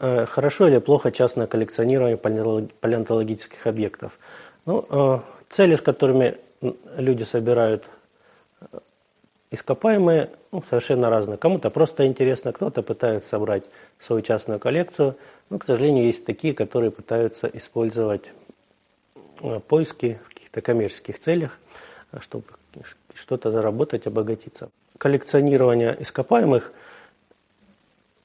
э, 0.00 0.26
хорошо 0.26 0.68
или 0.68 0.78
плохо 0.78 1.12
частное 1.12 1.46
коллекционирование 1.46 2.16
палеонтологических 2.16 3.66
объектов? 3.66 4.12
Ну, 4.66 4.84
э, 4.88 5.18
цели, 5.50 5.76
с 5.76 5.80
которыми 5.80 6.36
люди 6.96 7.24
собирают 7.24 7.84
ископаемые, 9.50 10.30
ну, 10.52 10.62
совершенно 10.68 11.08
разные. 11.08 11.38
Кому-то 11.38 11.70
просто 11.70 12.06
интересно, 12.06 12.52
кто-то 12.52 12.82
пытается 12.82 13.28
собрать 13.30 13.64
свою 13.98 14.22
частную 14.22 14.60
коллекцию. 14.60 15.16
Но, 15.50 15.58
к 15.58 15.64
сожалению, 15.64 16.06
есть 16.06 16.24
такие, 16.24 16.52
которые 16.52 16.90
пытаются 16.90 17.46
использовать 17.46 18.24
поиски 19.68 20.20
в 20.24 20.28
каких-то 20.34 20.60
коммерческих 20.60 21.18
целях, 21.18 21.58
чтобы 22.20 22.44
что-то 23.14 23.50
заработать, 23.50 24.06
обогатиться. 24.06 24.68
Коллекционирование 24.98 25.96
ископаемых– 26.00 26.72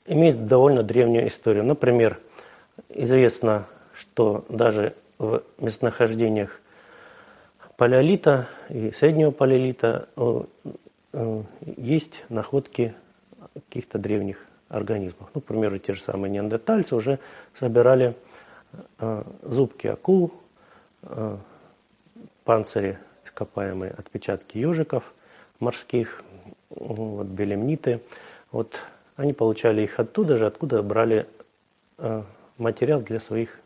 имеет 0.06 0.48
довольно 0.48 0.84
древнюю 0.84 1.28
историю. 1.28 1.64
Например, 1.64 2.20
известно, 2.90 3.66
что 3.94 4.46
даже 4.50 4.96
в 5.18 5.44
местонахождениях 5.60 6.60
палеолита 7.78 8.48
и 8.70 8.92
среднего 8.92 9.32
палеолита 9.32 10.08
э, 10.16 10.44
э, 11.14 11.44
есть 11.78 12.24
находки 12.30 12.94
каких-то 13.54 13.98
древних 13.98 14.46
организмов. 14.70 15.30
Ну, 15.34 15.42
к 15.42 15.46
примеру, 15.46 15.78
те 15.80 15.94
же 15.94 16.02
самые 16.02 16.32
неандертальцы 16.32 16.96
уже 16.96 17.20
собирали 17.60 18.16
э, 19.00 19.24
зубки 19.44 19.88
акул, 19.88 20.34
панцири 22.46 22.98
ископаемые 23.26 23.92
отпечатки 23.92 24.58
ежиков 24.58 25.14
морских, 25.60 26.24
вот, 26.70 27.28
белемниты. 27.28 28.00
Вот 28.52 28.80
они 29.16 29.34
получали 29.34 29.82
их 29.82 30.00
оттуда 30.00 30.38
же, 30.38 30.46
откуда 30.46 30.82
брали 30.82 31.28
э, 31.98 32.24
материал 32.58 33.02
для 33.02 33.20
своих 33.20 33.60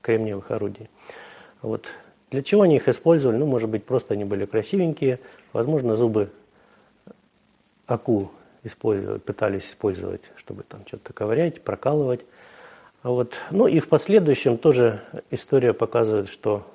кремниевых 0.00 0.50
орудий. 0.50 0.88
Вот. 1.62 1.86
Для 2.30 2.42
чего 2.42 2.62
они 2.62 2.76
их 2.76 2.88
использовали? 2.88 3.36
Ну, 3.36 3.46
может 3.46 3.70
быть, 3.70 3.84
просто 3.84 4.14
они 4.14 4.24
были 4.24 4.44
красивенькие. 4.44 5.20
Возможно, 5.52 5.96
зубы 5.96 6.30
акул 7.86 8.30
использовали, 8.62 9.18
пытались 9.18 9.66
использовать, 9.66 10.22
чтобы 10.36 10.62
там 10.62 10.86
что-то 10.86 11.12
ковырять, 11.12 11.62
прокалывать. 11.62 12.24
Вот. 13.02 13.34
Ну 13.50 13.66
и 13.66 13.80
в 13.80 13.88
последующем 13.88 14.56
тоже 14.56 15.02
история 15.30 15.74
показывает, 15.74 16.28
что 16.28 16.66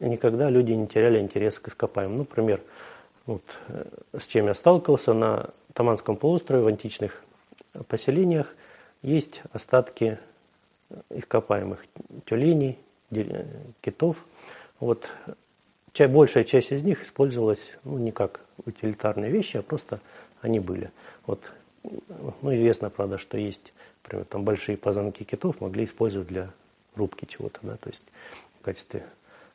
никогда 0.00 0.48
люди 0.48 0.72
не 0.72 0.86
теряли 0.86 1.20
интерес 1.20 1.58
к 1.58 1.68
ископаемым. 1.68 2.18
Например, 2.18 2.60
вот, 3.26 3.42
э, 3.68 3.84
с 4.18 4.26
чем 4.26 4.46
я 4.46 4.54
сталкивался 4.54 5.12
на 5.12 5.50
Таманском 5.74 6.16
полуострове 6.16 6.62
в 6.62 6.66
античных 6.66 7.22
поселениях 7.84 8.54
есть 9.02 9.42
остатки 9.52 10.18
ископаемых 11.10 11.84
тюленей, 12.24 12.78
китов. 13.80 14.16
Вот 14.80 15.08
большая 16.08 16.44
часть 16.44 16.72
из 16.72 16.82
них 16.82 17.02
использовалась 17.02 17.64
ну, 17.84 17.98
не 17.98 18.12
как 18.12 18.40
утилитарные 18.64 19.30
вещи, 19.30 19.56
а 19.56 19.62
просто 19.62 20.00
они 20.42 20.60
были. 20.60 20.90
Вот, 21.26 21.40
ну, 22.42 22.54
известно, 22.54 22.90
правда, 22.90 23.18
что 23.18 23.38
есть, 23.38 23.72
например, 24.02 24.26
там 24.26 24.44
большие 24.44 24.76
позвонки 24.76 25.24
китов 25.24 25.60
могли 25.60 25.84
использовать 25.84 26.28
для 26.28 26.50
рубки 26.94 27.24
чего-то, 27.24 27.60
да, 27.62 27.76
то 27.76 27.88
есть 27.88 28.02
в 28.60 28.64
качестве 28.64 29.04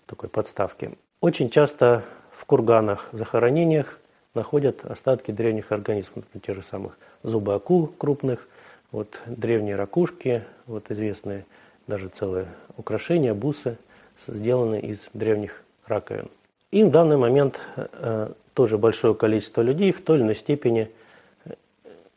такой 0.05 0.29
подставки. 0.29 0.97
Очень 1.19 1.49
часто 1.49 2.03
в 2.31 2.45
курганах, 2.45 3.09
в 3.11 3.17
захоронениях 3.17 3.99
находят 4.33 4.85
остатки 4.85 5.31
древних 5.31 5.71
организмов, 5.71 6.17
например, 6.17 6.45
тех 6.45 6.55
же 6.55 6.63
самых 6.63 6.97
зубы 7.23 7.53
акул 7.53 7.87
крупных, 7.87 8.47
вот 8.91 9.19
древние 9.25 9.75
ракушки, 9.75 10.43
вот 10.65 10.91
известные 10.91 11.45
даже 11.87 12.09
целые 12.09 12.47
украшения, 12.77 13.33
бусы, 13.33 13.77
сделанные 14.27 14.81
из 14.81 15.07
древних 15.13 15.63
раковин. 15.85 16.29
И 16.71 16.83
в 16.83 16.91
данный 16.91 17.17
момент 17.17 17.59
э, 17.75 18.31
тоже 18.53 18.77
большое 18.77 19.13
количество 19.13 19.61
людей 19.61 19.91
в 19.91 20.01
той 20.01 20.17
или 20.17 20.23
иной 20.23 20.35
степени 20.35 20.91
э, 21.45 21.53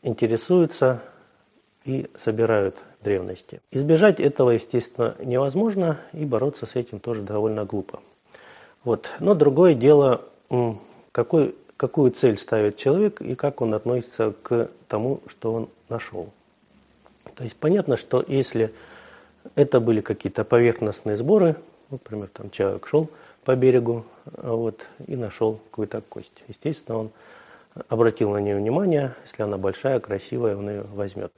интересуются 0.02 1.02
и 1.84 2.08
собирают 2.16 2.76
древности. 3.02 3.60
Избежать 3.70 4.20
этого, 4.20 4.50
естественно, 4.50 5.14
невозможно, 5.18 5.98
и 6.12 6.24
бороться 6.24 6.66
с 6.66 6.76
этим 6.76 6.98
тоже 6.98 7.22
довольно 7.22 7.64
глупо. 7.64 8.00
Вот. 8.84 9.08
Но 9.20 9.34
другое 9.34 9.74
дело, 9.74 10.22
какой 11.12 11.54
какую 11.84 12.12
цель 12.12 12.38
ставит 12.38 12.78
человек 12.78 13.20
и 13.20 13.34
как 13.34 13.60
он 13.60 13.74
относится 13.74 14.32
к 14.42 14.70
тому, 14.88 15.20
что 15.26 15.52
он 15.52 15.68
нашел. 15.90 16.30
То 17.34 17.44
есть 17.44 17.56
понятно, 17.56 17.98
что 17.98 18.24
если 18.26 18.72
это 19.54 19.80
были 19.80 20.00
какие-то 20.00 20.44
поверхностные 20.44 21.18
сборы, 21.18 21.56
например, 21.90 22.30
там 22.32 22.48
человек 22.50 22.86
шел 22.86 23.10
по 23.44 23.54
берегу 23.54 24.06
вот, 24.24 24.80
и 25.06 25.14
нашел 25.14 25.60
какую-то 25.70 26.00
кость. 26.00 26.32
Естественно, 26.48 26.98
он 27.00 27.10
обратил 27.90 28.30
на 28.30 28.38
нее 28.38 28.56
внимание, 28.56 29.14
если 29.26 29.42
она 29.42 29.58
большая, 29.58 30.00
красивая, 30.00 30.56
он 30.56 30.70
ее 30.70 30.82
возьмет. 30.94 31.32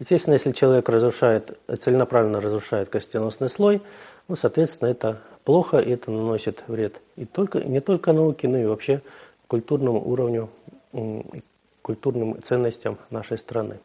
Естественно, 0.00 0.34
если 0.34 0.52
человек 0.52 0.86
разрушает, 0.90 1.58
целенаправленно 1.80 2.42
разрушает 2.42 2.90
костяносный 2.90 3.48
слой, 3.48 3.80
ну, 4.28 4.36
соответственно, 4.36 4.90
это 4.90 5.22
плохо, 5.44 5.78
и 5.78 5.92
это 5.92 6.10
наносит 6.10 6.62
вред 6.66 7.00
и 7.16 7.24
только, 7.24 7.60
не 7.60 7.80
только 7.80 8.12
науке, 8.12 8.48
но 8.48 8.58
и 8.58 8.66
вообще 8.66 9.00
культурному 9.48 10.00
уровню, 10.08 10.48
культурным 11.82 12.40
ценностям 12.42 12.98
нашей 13.10 13.38
страны. 13.38 13.78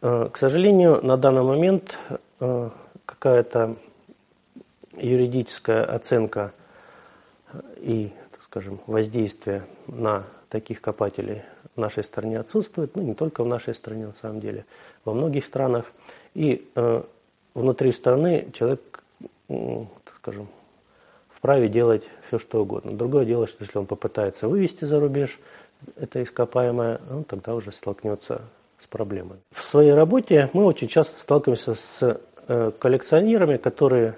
Э, 0.00 0.28
к 0.32 0.36
сожалению, 0.36 1.04
на 1.04 1.16
данный 1.16 1.42
момент 1.42 1.98
э, 2.40 2.70
какая-то 3.04 3.76
юридическая 4.96 5.84
оценка 5.84 6.52
и, 7.76 8.12
так 8.30 8.42
скажем, 8.42 8.80
воздействие 8.86 9.64
на 9.86 10.24
таких 10.48 10.80
копателей 10.80 11.42
в 11.74 11.80
нашей 11.80 12.04
стране 12.04 12.38
отсутствует, 12.38 12.94
ну 12.94 13.02
не 13.02 13.14
только 13.14 13.42
в 13.42 13.46
нашей 13.46 13.74
стране 13.74 14.06
на 14.06 14.14
самом 14.14 14.40
деле, 14.40 14.64
во 15.04 15.14
многих 15.14 15.44
странах. 15.44 15.90
И 16.34 16.68
э, 16.74 17.02
внутри 17.54 17.92
страны 17.92 18.48
человек, 18.52 19.02
так 19.48 20.16
скажем, 20.16 20.48
вправе 21.42 21.68
делать 21.68 22.04
все, 22.28 22.38
что 22.38 22.62
угодно. 22.62 22.92
Другое 22.92 23.24
дело, 23.24 23.48
что 23.48 23.64
если 23.64 23.76
он 23.76 23.86
попытается 23.86 24.46
вывести 24.46 24.84
за 24.84 25.00
рубеж 25.00 25.40
это 25.96 26.22
ископаемое, 26.22 27.00
он 27.10 27.24
тогда 27.24 27.56
уже 27.56 27.72
столкнется 27.72 28.42
с 28.78 28.86
проблемой. 28.86 29.38
В 29.50 29.66
своей 29.66 29.92
работе 29.92 30.50
мы 30.52 30.64
очень 30.64 30.86
часто 30.86 31.18
сталкиваемся 31.18 31.74
с 31.74 32.20
э, 32.46 32.70
коллекционерами, 32.78 33.56
которые 33.56 34.16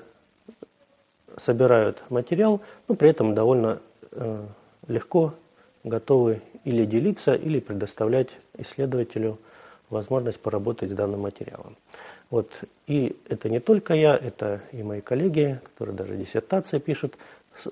собирают 1.39 2.03
материал, 2.11 2.61
но 2.89 2.95
при 2.95 3.09
этом 3.09 3.35
довольно 3.35 3.81
э, 4.13 4.45
легко 4.87 5.33
готовы 5.83 6.43
или 6.65 6.85
делиться, 6.85 7.33
или 7.33 7.59
предоставлять 7.59 8.29
исследователю 8.59 9.39
возможность 9.89 10.41
поработать 10.41 10.91
с 10.91 10.95
данным 10.95 11.21
материалом. 11.21 11.79
Вот. 12.35 12.51
И 12.89 13.15
это 13.29 13.49
не 13.49 13.61
только 13.61 13.95
я, 13.95 14.17
это 14.17 14.61
и 14.73 14.83
мои 14.83 15.01
коллеги, 15.01 15.61
которые 15.63 15.95
даже 15.95 16.17
диссертации 16.17 16.81
пишут 16.81 17.15
с, 17.57 17.69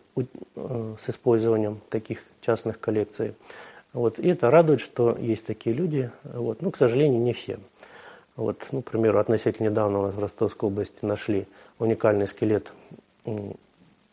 э, 0.55 0.95
с 1.05 1.11
использованием 1.11 1.81
таких 1.89 2.23
частных 2.43 2.79
коллекций. 2.79 3.35
Вот. 3.93 4.21
И 4.21 4.29
это 4.29 4.51
радует, 4.51 4.81
что 4.81 5.19
есть 5.19 5.47
такие 5.47 5.75
люди. 5.75 6.13
Вот. 6.23 6.63
Ну, 6.63 6.71
к 6.71 6.77
сожалению, 6.77 7.21
не 7.21 7.33
все. 7.33 7.59
Вот, 8.37 8.65
ну, 8.71 8.83
к 8.83 8.93
примеру, 8.93 9.19
относительно 9.19 9.67
недавно 9.67 9.99
у 9.99 10.03
нас 10.03 10.15
в 10.15 10.21
Ростовской 10.21 10.69
области 10.69 11.05
нашли 11.05 11.49
уникальный 11.81 12.29
скелет 12.29 12.73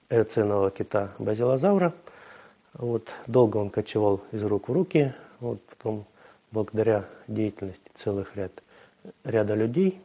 эоценового 0.09 0.71
кита 0.71 1.11
базилозавра. 1.19 1.93
Вот, 2.73 3.07
долго 3.27 3.57
он 3.57 3.69
кочевал 3.69 4.21
из 4.31 4.43
рук 4.43 4.67
в 4.67 4.73
руки. 4.73 5.13
Вот, 5.41 5.61
потом, 5.61 6.05
благодаря 6.51 7.05
деятельности 7.27 7.91
целых 7.97 8.35
ряд, 8.35 8.51
ряда 9.23 9.53
людей, 9.53 10.01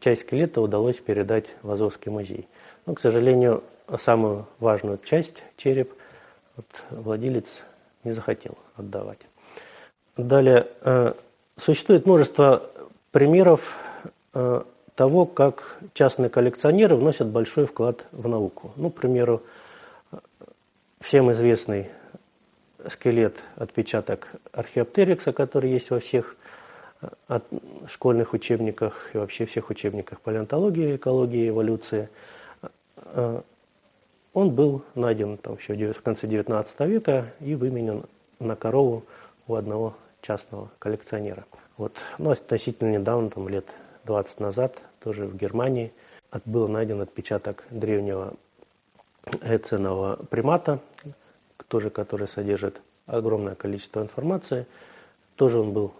часть 0.00 0.22
скелета 0.22 0.60
удалось 0.60 0.96
передать 0.96 1.46
в 1.62 1.70
Азовский 1.70 2.10
музей. 2.10 2.46
Но, 2.86 2.94
к 2.94 3.00
сожалению, 3.00 3.62
самую 3.98 4.46
важную 4.58 4.98
часть, 4.98 5.42
череп, 5.56 5.92
вот, 6.56 6.66
владелец 6.90 7.46
не 8.04 8.12
захотел 8.12 8.56
отдавать. 8.76 9.20
Далее, 10.16 10.66
э, 10.82 11.14
существует 11.56 12.06
множество 12.06 12.70
примеров 13.12 13.78
э, 14.34 14.62
того, 14.94 15.26
как 15.26 15.78
частные 15.94 16.28
коллекционеры 16.28 16.96
вносят 16.96 17.28
большой 17.28 17.66
вклад 17.66 18.04
в 18.12 18.28
науку. 18.28 18.72
Ну, 18.76 18.90
к 18.90 18.94
примеру, 18.96 19.42
всем 21.00 21.30
известный 21.32 21.88
скелет, 22.88 23.36
отпечаток 23.56 24.28
археоптерикса, 24.52 25.32
который 25.32 25.70
есть 25.70 25.90
во 25.90 26.00
всех 26.00 26.36
от 27.26 27.44
школьных 27.88 28.32
учебниках 28.32 29.14
и 29.14 29.18
вообще 29.18 29.46
всех 29.46 29.70
учебниках 29.70 30.20
палеонтологии, 30.20 30.96
экологии, 30.96 31.48
эволюции. 31.48 32.08
Э, 32.96 33.42
он 34.32 34.50
был 34.50 34.82
найден 34.94 35.36
там 35.36 35.56
еще 35.56 35.92
в 35.92 36.02
конце 36.02 36.26
XIX 36.26 36.86
века 36.86 37.32
и 37.40 37.54
выменен 37.54 38.04
на 38.38 38.56
корову 38.56 39.04
у 39.46 39.54
одного 39.54 39.94
частного 40.22 40.70
коллекционера. 40.78 41.44
Вот. 41.76 41.92
Но 42.18 42.30
относительно 42.32 42.90
недавно, 42.90 43.30
там 43.30 43.48
лет 43.48 43.66
20 44.04 44.40
назад, 44.40 44.76
тоже 45.00 45.26
в 45.26 45.36
Германии, 45.36 45.92
был 46.44 46.68
найден 46.68 47.00
отпечаток 47.00 47.64
древнего 47.70 48.34
эценового 49.42 50.16
примата, 50.16 50.80
тоже 51.68 51.90
который 51.90 52.28
содержит 52.28 52.80
огромное 53.06 53.54
количество 53.54 54.02
информации. 54.02 54.66
Тоже 55.36 55.60
он 55.60 55.72
был 55.72 55.92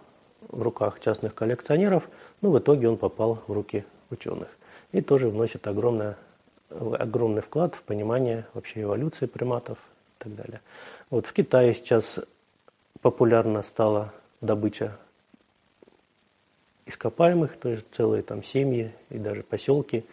в 0.48 0.62
руках 0.62 1.00
частных 1.00 1.34
коллекционеров, 1.34 2.08
но 2.40 2.50
в 2.50 2.58
итоге 2.58 2.88
он 2.88 2.96
попал 2.96 3.42
в 3.46 3.52
руки 3.52 3.84
ученых. 4.10 4.48
И 4.92 5.00
тоже 5.00 5.28
вносит 5.28 5.66
огромное, 5.66 6.16
огромный 6.70 7.42
вклад 7.42 7.74
в 7.74 7.82
понимание 7.82 8.46
вообще 8.54 8.82
эволюции 8.82 9.26
приматов 9.26 9.78
и 9.78 10.24
так 10.24 10.34
далее. 10.34 10.60
Вот 11.10 11.26
в 11.26 11.32
Китае 11.32 11.74
сейчас 11.74 12.20
популярна 13.00 13.62
стала 13.62 14.12
добыча 14.40 14.96
ископаемых, 16.86 17.56
то 17.58 17.68
есть 17.68 17.86
целые 17.92 18.22
там 18.22 18.42
семьи 18.42 18.92
и 19.10 19.18
даже 19.18 19.42
поселки 19.42 20.06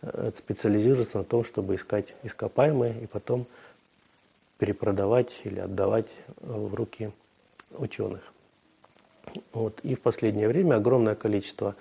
э, 0.00 0.32
специализируются 0.36 1.18
на 1.18 1.24
том, 1.24 1.44
чтобы 1.44 1.74
искать 1.74 2.14
ископаемые 2.22 3.02
и 3.02 3.06
потом 3.06 3.46
перепродавать 4.58 5.30
или 5.44 5.60
отдавать 5.60 6.06
в 6.40 6.74
руки 6.74 7.12
ученых. 7.72 8.33
Вот. 9.52 9.80
И 9.80 9.94
в 9.94 10.00
последнее 10.00 10.48
время 10.48 10.76
огромное 10.76 11.14
количество 11.14 11.74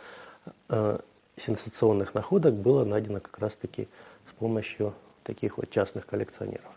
э, 0.69 0.99
сенсационных 1.37 2.13
находок 2.13 2.53
было 2.53 2.85
найдено 2.85 3.19
как 3.19 3.39
раз-таки 3.39 3.87
с 4.29 4.33
помощью 4.39 4.93
таких 5.23 5.57
вот 5.57 5.69
частных 5.69 6.05
коллекционеров. 6.05 6.71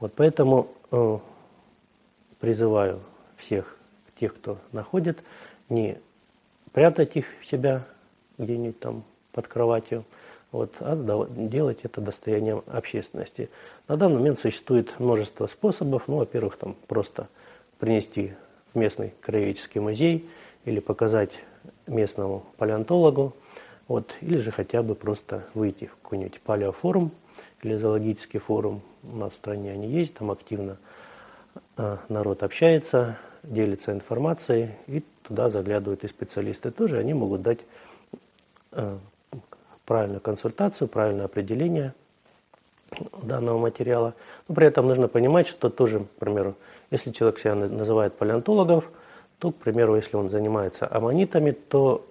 Вот 0.00 0.12
поэтому 0.14 0.68
э, 0.90 1.18
призываю 2.40 3.00
всех 3.36 3.76
тех, 4.18 4.34
кто 4.34 4.58
находит, 4.72 5.22
не 5.68 5.98
прятать 6.72 7.16
их 7.16 7.26
в 7.40 7.46
себя 7.46 7.84
где-нибудь 8.38 8.80
там 8.80 9.04
под 9.32 9.48
кроватью, 9.48 10.04
вот, 10.52 10.72
а 10.80 10.94
делать 11.30 11.80
это 11.82 12.00
достоянием 12.00 12.62
общественности. 12.66 13.50
На 13.88 13.96
данный 13.96 14.18
момент 14.18 14.38
существует 14.38 14.98
множество 15.00 15.48
способов. 15.48 16.04
Ну, 16.06 16.18
во-первых, 16.18 16.56
там 16.56 16.76
просто 16.86 17.28
принести 17.78 18.34
местный 18.74 19.14
краеведческий 19.20 19.80
музей 19.80 20.28
или 20.64 20.80
показать 20.80 21.32
местному 21.86 22.44
палеонтологу, 22.56 23.34
вот, 23.88 24.14
или 24.20 24.38
же 24.38 24.50
хотя 24.50 24.82
бы 24.82 24.94
просто 24.94 25.44
выйти 25.54 25.86
в 25.86 25.96
какой-нибудь 26.02 26.40
палеофорум 26.40 27.10
или 27.62 27.76
зоологический 27.76 28.40
форум. 28.40 28.82
У 29.02 29.16
нас 29.16 29.32
в 29.32 29.36
стране 29.36 29.72
они 29.72 29.88
есть, 29.88 30.14
там 30.14 30.30
активно 30.30 30.78
э, 31.76 31.96
народ 32.08 32.42
общается, 32.42 33.18
делится 33.42 33.92
информацией, 33.92 34.70
и 34.86 35.02
туда 35.22 35.48
заглядывают 35.48 36.04
и 36.04 36.08
специалисты 36.08 36.70
тоже, 36.70 36.98
они 36.98 37.14
могут 37.14 37.42
дать 37.42 37.60
э, 38.72 38.98
правильную 39.84 40.20
консультацию, 40.20 40.88
правильное 40.88 41.26
определение 41.26 41.94
данного 43.22 43.58
материала. 43.58 44.14
Но 44.48 44.54
при 44.54 44.66
этом 44.66 44.86
нужно 44.86 45.08
понимать, 45.08 45.48
что 45.48 45.68
тоже, 45.70 46.00
к 46.00 46.20
примеру, 46.20 46.54
если 46.94 47.10
человек 47.10 47.40
себя 47.40 47.56
называет 47.56 48.14
палеонтологом, 48.14 48.84
то, 49.40 49.50
к 49.50 49.56
примеру, 49.56 49.96
если 49.96 50.16
он 50.16 50.30
занимается 50.30 50.86
аммонитами, 50.86 51.50
то 51.50 52.06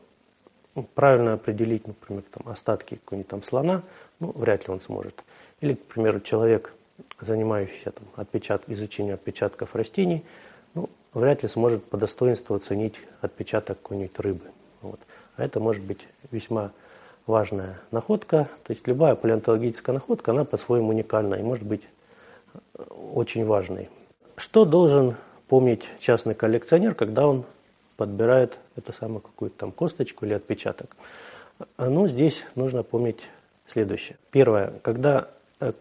ну, 0.76 0.86
правильно 0.94 1.34
определить, 1.34 1.88
например, 1.88 2.24
там, 2.32 2.52
остатки 2.52 2.96
какого-нибудь 2.96 3.30
там 3.30 3.44
слона, 3.44 3.84
ну, 4.20 4.34
вряд 4.36 4.68
ли 4.68 4.74
он 4.74 4.82
сможет. 4.82 5.24
Или, 5.62 5.76
к 5.76 5.86
примеру, 5.86 6.20
человек, 6.20 6.74
занимающийся 7.22 7.92
там, 7.92 8.06
отпечат... 8.18 8.64
изучением 8.68 9.16
отпечатков 9.16 9.74
растений, 9.74 10.26
ну, 10.74 10.90
вряд 11.14 11.44
ли 11.44 11.50
сможет 11.50 11.86
по 11.86 11.96
достоинству 11.96 12.54
оценить 12.54 12.96
отпечаток 13.22 13.82
какой-нибудь 13.82 14.20
рыбы. 14.20 14.52
Вот. 14.82 15.00
А 15.38 15.46
это 15.46 15.62
может 15.62 15.82
быть 15.84 16.06
весьма 16.30 16.72
важная 17.26 17.80
находка. 17.92 18.50
То 18.64 18.74
есть 18.74 18.86
любая 18.86 19.16
палеонтологическая 19.16 19.94
находка, 19.94 20.32
она 20.32 20.44
по-своему 20.44 20.90
уникальна 20.90 21.36
и 21.36 21.42
может 21.42 21.66
быть 21.66 21.84
э, 22.54 22.84
очень 23.14 23.46
важной. 23.46 23.90
Что 24.36 24.66
должен 24.66 25.16
помнить 25.48 25.84
частный 26.00 26.34
коллекционер, 26.34 26.96
когда 26.96 27.28
он 27.28 27.46
подбирает 27.98 28.58
эту 28.76 28.94
самую 28.94 29.22
какую-то 29.22 29.58
там 29.58 29.72
косточку 29.72 30.26
или 30.26 30.34
отпечаток? 30.34 30.96
Ну, 31.78 32.08
здесь 32.08 32.44
нужно 32.56 32.84
помнить 32.84 33.20
следующее. 33.68 34.18
Первое, 34.32 34.74
когда 34.82 35.30
э, 35.60 35.74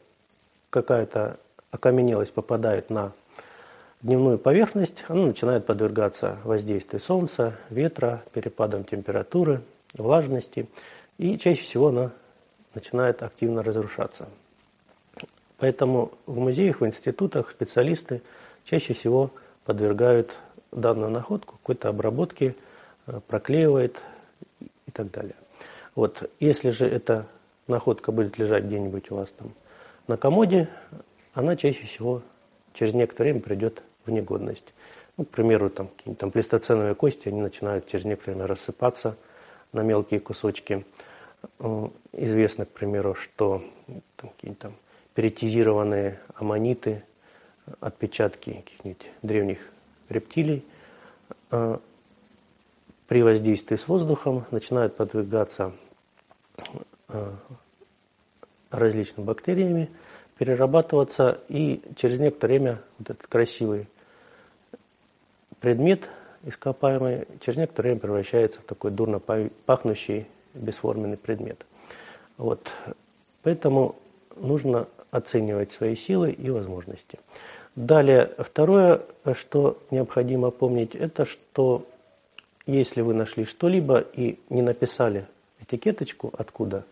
какая-то 0.70 1.38
окаменелость 1.70 2.34
попадает 2.34 2.90
на 2.90 3.12
дневную 4.02 4.38
поверхность, 4.38 5.04
она 5.08 5.26
начинает 5.26 5.64
подвергаться 5.64 6.38
воздействию 6.44 7.00
солнца, 7.00 7.54
ветра, 7.70 8.22
перепадам 8.32 8.84
температуры, 8.84 9.62
влажности, 9.94 10.68
и 11.18 11.38
чаще 11.38 11.62
всего 11.62 11.88
она 11.88 12.10
начинает 12.74 13.22
активно 13.22 13.62
разрушаться. 13.62 14.28
Поэтому 15.62 16.10
в 16.26 16.40
музеях, 16.40 16.80
в 16.80 16.86
институтах 16.86 17.52
специалисты 17.52 18.20
чаще 18.64 18.94
всего 18.94 19.30
подвергают 19.64 20.34
данную 20.72 21.12
находку 21.12 21.52
какой-то 21.52 21.88
обработке, 21.88 22.56
э, 23.06 23.20
проклеивает 23.28 24.02
и 24.60 24.90
так 24.90 25.12
далее. 25.12 25.36
Вот, 25.94 26.28
если 26.40 26.70
же 26.70 26.88
эта 26.88 27.28
находка 27.68 28.10
будет 28.10 28.38
лежать 28.38 28.64
где-нибудь 28.64 29.12
у 29.12 29.14
вас 29.14 29.30
там 29.30 29.52
на 30.08 30.16
комоде, 30.16 30.68
она 31.32 31.54
чаще 31.54 31.86
всего 31.86 32.22
через 32.74 32.92
некоторое 32.92 33.30
время 33.30 33.44
придет 33.44 33.84
в 34.04 34.10
негодность. 34.10 34.74
Ну, 35.16 35.24
к 35.24 35.28
примеру, 35.28 35.70
там 35.70 35.86
какие-нибудь 35.86 36.18
там 36.18 36.32
плестоценовые 36.32 36.96
кости, 36.96 37.28
они 37.28 37.40
начинают 37.40 37.86
через 37.86 38.04
некоторое 38.04 38.34
время 38.34 38.48
рассыпаться 38.48 39.16
на 39.72 39.82
мелкие 39.82 40.18
кусочки. 40.18 40.84
Известно, 42.12 42.66
к 42.66 42.70
примеру, 42.70 43.14
что 43.14 43.62
там, 44.16 44.30
какие-нибудь 44.30 44.58
там 44.58 44.74
перетизированные 45.14 46.20
аммониты, 46.34 47.04
отпечатки 47.80 48.52
каких-нибудь 48.52 49.06
древних 49.22 49.58
рептилий 50.08 50.64
э, 51.50 51.78
при 53.06 53.22
воздействии 53.22 53.76
с 53.76 53.88
воздухом 53.88 54.44
начинают 54.50 54.96
подвигаться 54.96 55.72
э, 57.08 57.32
различными 58.70 59.26
бактериями, 59.26 59.90
перерабатываться, 60.38 61.40
и 61.48 61.82
через 61.96 62.18
некоторое 62.18 62.58
время 62.58 62.82
вот 62.98 63.10
этот 63.10 63.26
красивый 63.26 63.88
предмет 65.60 66.08
ископаемый 66.44 67.26
через 67.40 67.58
некоторое 67.58 67.90
время 67.90 68.00
превращается 68.00 68.60
в 68.60 68.64
такой 68.64 68.90
дурно 68.90 69.20
пахнущий 69.20 70.26
бесформенный 70.54 71.16
предмет. 71.16 71.64
Вот. 72.36 72.70
Поэтому 73.42 73.96
нужно 74.36 74.88
оценивать 75.10 75.70
свои 75.72 75.96
силы 75.96 76.30
и 76.32 76.50
возможности. 76.50 77.18
Далее, 77.74 78.34
второе, 78.38 79.02
что 79.34 79.78
необходимо 79.90 80.50
помнить, 80.50 80.94
это 80.94 81.24
что 81.24 81.86
если 82.66 83.00
вы 83.00 83.14
нашли 83.14 83.44
что-либо 83.44 83.98
и 83.98 84.38
не 84.50 84.62
написали 84.62 85.26
этикеточку, 85.60 86.32
откуда 86.36 86.84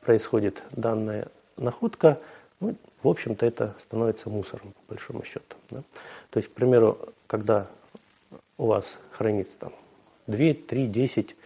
происходит 0.00 0.62
данная 0.72 1.28
находка, 1.56 2.18
ну, 2.60 2.74
в 3.02 3.08
общем-то, 3.08 3.44
это 3.44 3.74
становится 3.80 4.30
мусором, 4.30 4.72
по 4.86 4.94
большому 4.94 5.24
счету. 5.24 5.56
Да? 5.70 5.82
То 6.30 6.38
есть, 6.38 6.48
к 6.48 6.52
примеру, 6.52 6.98
когда 7.26 7.66
у 8.56 8.66
вас 8.66 8.98
хранится 9.10 9.54
там 9.58 9.72
2, 10.26 10.54
3, 10.68 10.86
10 10.86 11.36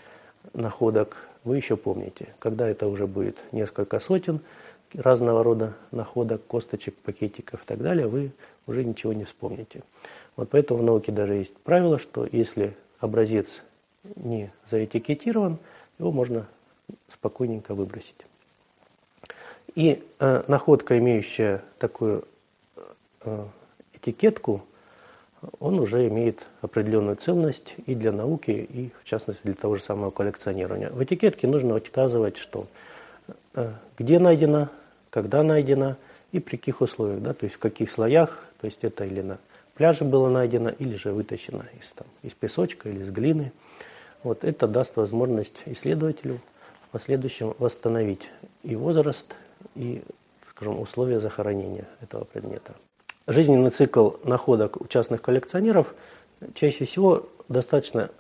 находок, 0.55 1.17
вы 1.45 1.57
еще 1.57 1.77
помните. 1.77 2.35
Когда 2.39 2.69
это 2.69 2.87
уже 2.87 3.07
будет 3.07 3.37
несколько 3.53 3.99
сотен 4.01 4.41
разного 4.95 5.43
рода 5.43 5.75
находок, 5.91 6.47
косточек, 6.47 6.95
пакетиков 6.97 7.63
и 7.63 7.67
так 7.67 7.81
далее, 7.81 8.07
вы 8.07 8.33
уже 8.67 8.85
ничего 8.85 9.13
не 9.13 9.25
вспомните. 9.25 9.83
Вот 10.37 10.51
поэтому 10.51 10.81
в 10.81 10.83
науке 10.85 11.13
даже 11.13 11.35
есть 11.35 11.57
правило, 11.59 11.99
что 11.99 12.27
если 12.31 12.77
образец 13.01 13.61
не 14.17 14.53
заэтикетирован, 14.71 15.59
его 15.99 16.13
можно 16.13 16.47
спокойненько 17.13 17.75
выбросить. 17.75 18.15
И 19.75 20.03
э, 20.19 20.43
находка, 20.49 20.99
имеющая 20.99 21.63
такую 21.79 22.25
э, 23.23 23.47
этикетку, 23.95 24.65
он 25.61 25.79
уже 25.79 26.09
имеет 26.09 26.47
определенную 26.63 27.17
ценность 27.17 27.75
и 27.87 27.95
для 27.95 28.13
науки, 28.13 28.51
и 28.51 28.91
в 29.03 29.05
частности 29.05 29.43
для 29.45 29.55
того 29.55 29.77
же 29.77 29.83
самого 29.83 30.11
коллекционирования. 30.11 30.91
В 30.91 31.03
этикетке 31.03 31.47
нужно 31.47 31.77
указывать, 31.77 32.39
что 32.39 32.67
где 33.99 34.19
найдено, 34.19 34.69
когда 35.11 35.43
найдено 35.43 35.97
и 36.33 36.41
при 36.41 36.57
каких 36.57 36.81
условиях, 36.81 37.23
да, 37.23 37.35
то 37.35 37.45
есть 37.45 37.57
в 37.57 37.59
каких 37.59 37.91
слоях, 37.91 38.45
то 38.61 38.67
есть 38.67 38.79
это 38.83 39.05
или 39.05 39.23
на 39.23 39.39
пляже 39.75 40.05
было 40.05 40.29
найдено, 40.29 40.71
или 40.71 40.97
же 40.97 41.13
вытащено 41.13 41.65
из, 41.79 41.89
там, 41.95 42.07
из 42.23 42.33
песочка 42.33 42.89
или 42.89 43.01
из 43.01 43.11
глины. 43.11 43.53
Вот 44.23 44.45
это 44.45 44.67
даст 44.67 44.97
возможность 44.97 45.55
исследователю 45.67 46.41
в 46.83 46.89
последующем 46.91 47.55
восстановить 47.59 48.29
и 48.63 48.75
возраст, 48.75 49.35
и, 49.75 50.03
скажем, 50.51 50.81
условия 50.81 51.21
захоронения 51.21 51.87
этого 52.01 52.25
предмета. 52.25 52.75
Жизненный 53.27 53.71
цикл 53.71 54.13
находок 54.25 54.81
у 54.81 54.87
частных 54.87 55.23
коллекционеров 55.23 55.95
чаще 56.55 56.85
всего 56.85 57.29
достаточно 57.49 58.11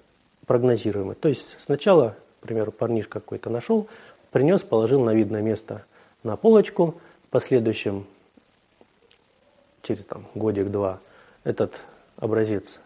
прогнозируемый. 0.46 1.16
То 1.16 1.28
есть 1.28 1.56
сначала 1.64 2.16
к 2.40 2.46
примеру, 2.46 2.72
парниш 2.72 3.08
какой-то 3.08 3.50
нашел, 3.50 3.88
принес, 4.30 4.60
положил 4.62 5.02
на 5.02 5.14
видное 5.14 5.42
место 5.42 5.84
на 6.22 6.36
полочку, 6.36 7.00
в 7.26 7.30
последующем, 7.30 8.06
через 9.82 10.04
там, 10.04 10.26
годик-два, 10.34 11.00
этот 11.44 11.74
образец 12.16 12.78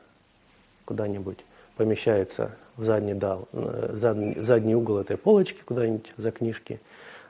куда-нибудь 0.84 1.38
помещается 1.76 2.56
в 2.76 2.84
задний, 2.84 3.14
дал, 3.14 3.48
э, 3.52 3.94
задний, 3.94 4.34
задний 4.40 4.74
угол 4.74 4.98
этой 4.98 5.16
полочки 5.16 5.60
куда-нибудь 5.64 6.12
за 6.16 6.30
книжки. 6.30 6.80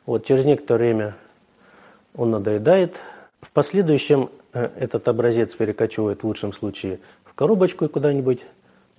Вот 0.06 0.24
через 0.24 0.44
некоторое 0.44 0.78
время 0.78 1.16
он 2.14 2.30
надоедает. 2.30 2.96
В 3.40 3.50
последующем 3.50 4.30
э, 4.52 4.68
этот 4.76 5.08
образец 5.08 5.54
перекочевывает 5.54 6.22
в 6.22 6.26
лучшем 6.26 6.52
случае 6.52 7.00
в 7.24 7.34
коробочку 7.34 7.88
куда-нибудь 7.88 8.40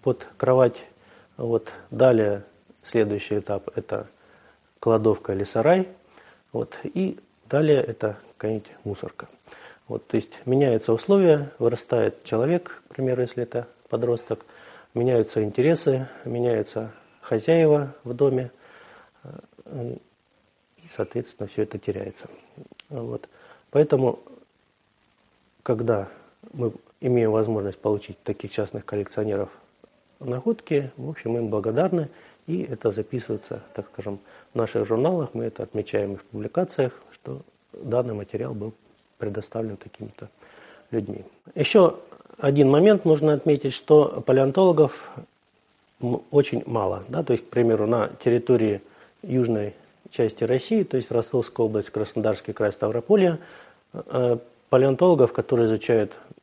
под 0.02 0.26
кровать. 0.38 0.78
Вот. 1.38 1.70
Далее 1.92 2.44
следующий 2.84 3.40
этап– 3.40 3.70
это 3.76 4.08
кладовка 4.84 5.32
или 5.32 5.46
сарай. 5.46 5.88
Вот. 6.52 6.78
И 6.84 7.18
далее 7.48 7.82
это 7.82 8.18
какая-нибудь 8.36 8.70
мусорка. 8.84 9.30
Вот, 9.88 10.06
то 10.08 10.18
есть 10.18 10.46
меняются 10.46 10.92
условия, 10.92 11.54
вырастает 11.58 12.26
человек, 12.26 12.82
к 12.90 12.96
примеру, 12.96 13.22
если 13.22 13.44
это 13.44 13.70
подросток, 13.88 14.46
меняются 14.94 15.42
интересы, 15.42 16.10
меняются 16.26 16.92
хозяева 17.22 17.96
в 18.04 18.14
доме, 18.14 18.52
и, 19.66 20.88
соответственно, 20.94 21.48
все 21.48 21.64
это 21.64 21.80
теряется. 21.80 22.28
Вот. 22.90 23.30
Поэтому, 23.72 24.20
когда 25.64 26.10
мы 26.52 26.74
имеем 27.00 27.32
возможность 27.32 27.80
получить 27.80 28.22
таких 28.24 28.52
частных 28.52 28.86
коллекционеров 28.86 29.50
находки, 30.20 30.92
в 30.98 31.10
общем, 31.10 31.38
им 31.38 31.48
благодарны, 31.48 32.10
и 32.48 32.64
это 32.64 32.92
записывается, 32.92 33.62
так 33.74 33.88
скажем, 33.94 34.20
в 34.54 34.58
наших 34.58 34.88
журналах, 34.88 35.30
мы 35.34 35.46
это 35.46 35.64
отмечаем 35.64 36.14
и 36.14 36.18
в 36.18 36.24
публикациях, 36.26 36.94
что 37.12 37.42
данный 37.74 38.14
материал 38.14 38.54
был 38.54 38.74
предоставлен 39.18 39.78
такими-то 39.78 40.30
людьми. 40.92 41.24
Еще 41.56 41.96
один 42.38 42.70
момент 42.70 43.06
нужно 43.06 43.34
отметить, 43.34 43.74
что 43.74 44.22
палеонтологов 44.26 45.10
очень 46.32 46.64
мало. 46.66 47.04
Да? 47.08 47.24
То 47.24 47.34
есть, 47.34 47.46
к 47.46 47.50
примеру, 47.50 47.88
на 47.88 48.10
территории 48.24 48.82
южной 49.22 49.74
части 50.12 50.44
России, 50.44 50.84
то 50.84 50.98
есть 50.98 51.12
Ростовская 51.12 51.66
область, 51.66 51.90
Краснодарский 51.90 52.54
край, 52.54 52.72
Ставрополье, 52.72 53.40
э, 53.94 54.38
палеонтологов, 54.70 55.34
которые 55.34 55.68
изучают 55.68 56.12